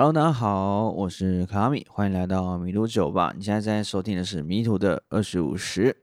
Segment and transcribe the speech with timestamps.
[0.00, 3.34] Hello，大家好，我是卡米，欢迎来到迷途酒吧。
[3.36, 5.94] 你现在正在收听的是迷途的二十五十。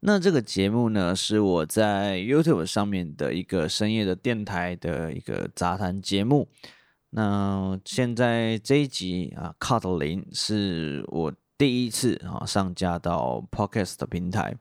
[0.00, 6.48] 那这个节目呢，是我在 YouTube 上面的一个深夜的电台的一个杂谈节目。
[7.10, 14.56] 那现在这一集啊，Cut 零是我第一次啊上架到 Podcast 的平台。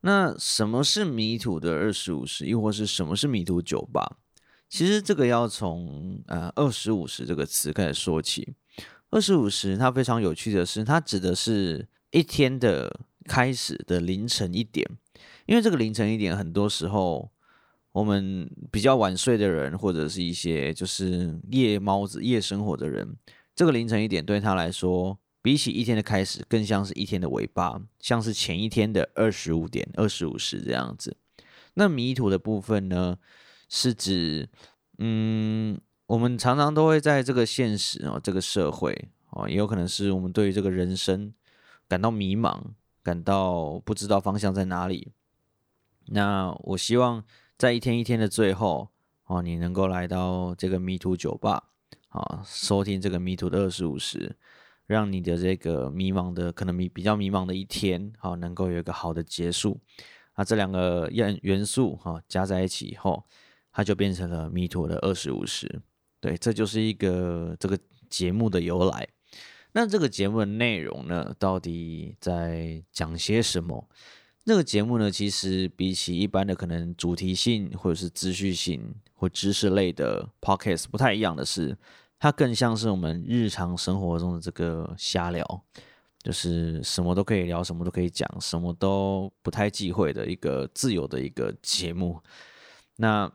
[0.00, 4.16] 那什么是迷途的二十五十，亦或是什么是迷途酒吧？
[4.68, 8.54] 其实这个要从呃二十五十这个词开始说起。
[9.10, 13.00] 二十五十它非常有趣的是，它指的是一天的。
[13.28, 14.88] 开始的凌晨一点，
[15.44, 17.30] 因为这个凌晨一点，很多时候
[17.92, 23.14] 我们比较晚睡的人，或者是一些就是夜猫子、夜生活的人，
[23.54, 31.14] 这个凌晨一点对他来说，比起一天的开始，更像是一天的尾巴，像是前一天的二十五点、二十五时这样子。
[31.74, 33.18] 那迷途的部分呢，
[33.68, 34.48] 是指，
[34.98, 41.32] 嗯，我们常常都会在这个现实哦，这个社会哦，也有可能是我们对于这个人生
[41.86, 42.60] 感到迷茫。
[43.00, 45.12] 感到不知道方向在哪里，
[46.08, 47.24] 那我希望
[47.56, 48.90] 在一天一天的最后
[49.24, 51.70] 哦，你能够来到这个迷途酒吧
[52.10, 54.36] 啊，收听这个迷途的二十五时，
[54.84, 59.80] 让你的这个迷茫的可能迷比较迷茫的一天，好能够有一个好的结束
[60.34, 60.44] 啊。
[60.44, 63.24] 这两个元元素哈加在一起以后，
[63.78, 65.80] 它就变成了迷途的二十五十。
[66.20, 67.78] 对，这就是一个这个
[68.10, 69.06] 节目的由来。
[69.70, 73.88] 那这个节目的内容呢，到底在讲些什么？
[74.44, 78.82] 这个节目呢，其实比起一般的可能主题性或者是资讯性
[79.14, 81.78] 或知识类的 podcast 不太一样的是，
[82.18, 85.64] 它更像是我们日常生活中的这个瞎聊，
[86.24, 92.20] 就是什么都可以聊，什么都可以讲，什么都不太忌讳的一个自由的一个节目。
[92.96, 93.30] 那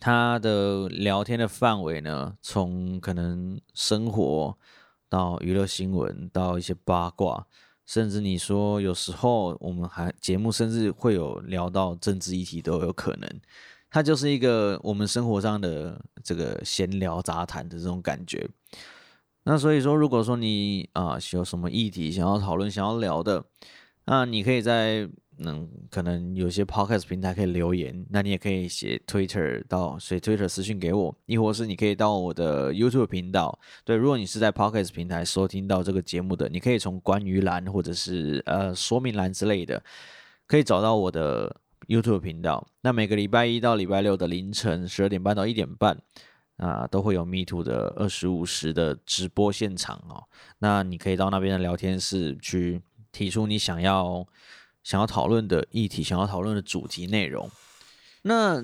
[0.00, 4.56] 他的聊天的范围呢，从可能生活。
[5.06, 7.46] 到娱乐新闻，到一些八卦，
[7.86, 13.40] 甚至你说有时候我们还节目甚至会有聊到政治议题都有可能，
[13.90, 18.48] 它就是一个我们生活上的这个闲聊杂谈的这种感觉。
[19.44, 23.44] 那所以说，如果说你啊有什么议题想要讨论、想要聊的，
[24.06, 25.08] 那你可以在。
[25.38, 33.58] 嗯，可能有些 podcast 平台可以留言，那你也可以写 Twitter 到写 Twitter 私信给我，亦或是你可以到我的 YouTube 频道。
[33.84, 39.82] 对，如果你是在 podcast 平台收听到这个节目的，你可以从关于栏或者是呃说明栏之类的，
[40.46, 41.54] 可以找到我的
[41.88, 42.64] YouTube 频道。
[42.80, 46.00] 那每个礼拜一到礼拜六的凌晨十二点半到一点半
[46.58, 50.22] 啊，都会有 Me Too 的二十五时的直播现场哦。
[50.60, 52.80] 那你可以到那边的聊天室去
[53.10, 54.24] 提出你想要。
[54.84, 57.50] 想要讨论的议题，想要讨论的主题内容，
[58.22, 58.62] 那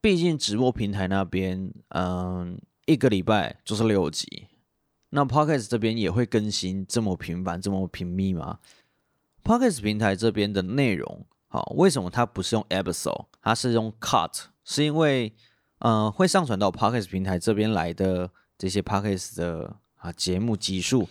[0.00, 4.46] 毕竟直播平台那边，嗯，一个礼拜就是六集，
[5.10, 8.58] 那 Podcast 这边也会更新这么频繁、这么频密吗
[9.42, 14.44] ？Podcast 平台这边的内容，好，为什么它不是用 episode，它是用 cut？
[14.62, 15.32] 是因为，
[15.78, 21.08] 嗯，会上传到 Podcast 平台这边来的这些 Podcast 的啊节目集数。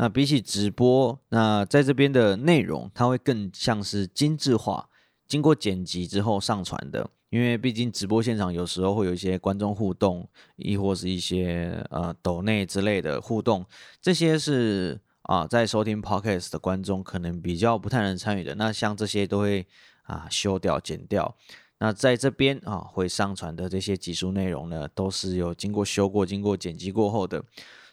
[0.00, 4.88] 那比起直播，那在这边的内容，它会更像是精致化，
[5.26, 7.10] 经过剪辑之后上传的。
[7.30, 13.66] 因为毕竟直播现场有时候会有一些观众互动，亦或是一些呃抖内之类的互动，
[14.00, 18.54] 这些是啊在收听 podcast 的观众可能比较不太能参与的。
[18.54, 19.66] 那像这些都会
[20.04, 21.36] 啊修掉、剪掉。
[21.80, 27.44] 那在这边啊会上传的这些集数内容呢，都是有经过修过、经过剪辑过后的。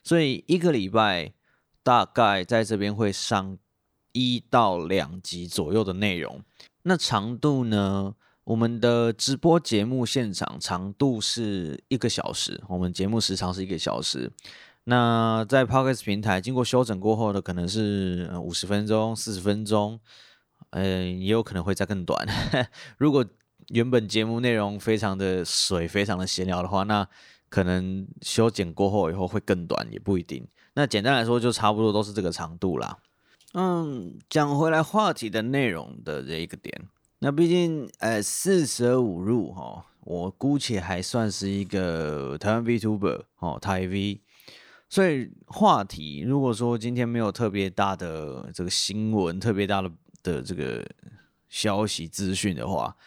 [0.03, 1.33] 所以一个礼拜。
[1.85, 3.59] 大概在这边会上
[4.11, 6.41] 一到两集左右的内容。
[6.81, 8.15] 那长度呢？
[8.45, 14.31] 我们的直播节目现场长度是一个小时，我们节目时长是一个小时。
[14.85, 19.99] 那在 Podcast 平台经过修整过后的，可能是五十分钟、四十分钟，
[20.71, 22.27] 嗯，也有可能会再更短。
[22.97, 23.23] 如果
[23.69, 27.07] 原本节目内容非常的水、非常的闲聊的话，那
[27.55, 30.45] 可能修剪过后以后会更短，也不一定。
[30.73, 32.97] 那简单来说，就差不多都是这个长度啦。
[33.53, 44.19] 嗯，讲回来话题的内容的这一个点，那毕竟呃四舍五入哈，我姑且还算是一个台湾 VTuber 哦，台 V。
[44.89, 49.89] 所以话题如果说今天没有特别大的这个新闻、特别大的
[50.21, 50.85] 的这个
[51.47, 52.97] 消息资讯的话，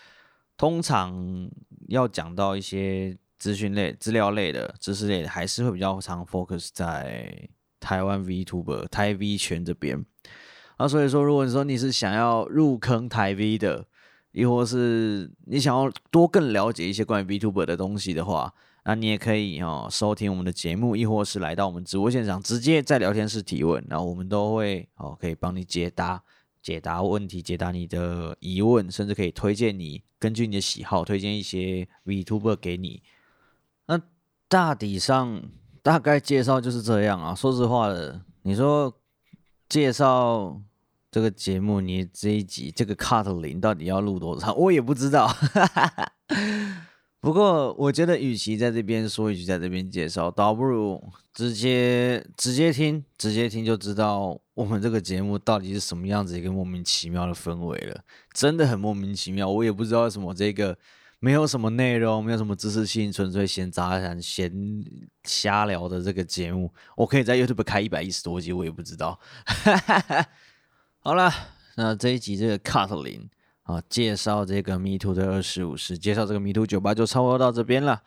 [0.57, 1.51] 通常
[1.89, 7.49] 要讲到一些资讯类、资料类的、知识类的，还是会比较常 focus 在。
[7.81, 10.05] 台湾 VTuber 台 V 圈这边
[10.79, 13.87] 啊，所以说，如果你说你是想要入坑台 V 的，
[14.33, 18.53] 亦或是你想要多更了解一些关于 VTuber 的东西的话，
[18.85, 26.21] 那你也可以哦收听我们的节目，亦或是来到我们直播现场，直接在聊天室提问，然后我们都会哦可以帮你解答
[26.61, 33.01] 解答问题，解答你的疑问，甚至可以推荐你根据你的喜好推荐一些 Vtuber 给你。
[34.49, 35.43] 大体上
[35.83, 37.35] 大概介绍就是这样啊。
[37.35, 38.93] 说实话的，你说
[39.69, 40.61] 介绍
[41.11, 45.31] 这个节目，你这一集这个 cut 零到底要录多长，我也不知道。
[47.21, 51.03] 不过，我觉得与其在这边说，与其在这边介绍，倒不如
[51.35, 58.01] 直接直接听，直接听就知道我们这个节目到底是什么样子一个莫名其妙的氛围了。
[58.33, 60.79] 真的很莫名其妙，我也不知道为什么这个
[61.19, 64.53] 没有什么内容，没有什么知识性，纯粹闲杂谈、闲
[65.25, 69.19] 瞎聊的这个节目，我可以在 YouTube 开一百一十多集，我也不知道。
[71.01, 71.33] 好了，
[71.77, 73.29] 那这一集这个 Cut 零。
[73.65, 78.03] 啊，介绍这个迷途的二十五时，介绍这个迷途酒吧就差不多到这边了。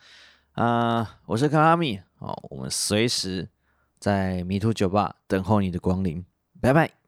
[0.54, 3.48] 啊，我是卡拉米，哦，我们随时
[4.00, 6.26] 在迷途酒吧等候你的光临，
[6.60, 7.01] 拜拜。